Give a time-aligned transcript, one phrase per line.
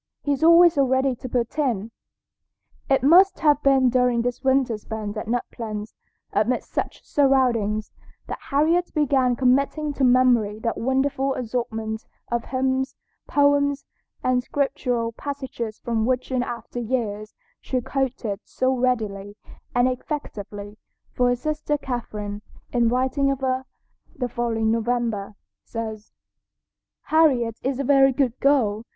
[0.23, 1.91] He's always so ready to put in."
[2.89, 5.93] It must have been during this winter spent at Nut Plains,
[6.33, 7.91] amid such surroundings,
[8.25, 12.95] that Harriet began committing to memory that wonderful assortment of hymns,
[13.27, 13.85] poems,
[14.23, 19.37] and scriptural passages from which in after years she quoted so readily
[19.75, 20.79] and effectively,
[21.11, 22.41] for her sister Catherine,
[22.73, 23.65] in writing of her
[24.15, 26.11] the following November, says:
[27.13, 28.83] "Harriet is a very good girl.